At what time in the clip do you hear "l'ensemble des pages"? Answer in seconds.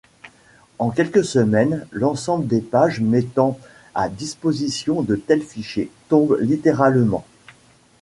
1.91-3.01